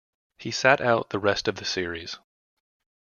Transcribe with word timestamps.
He 0.39 0.49
sat 0.49 0.81
out 0.81 1.11
the 1.11 1.19
rest 1.19 1.47
of 1.47 1.57
the 1.57 1.63
series. 1.63 2.17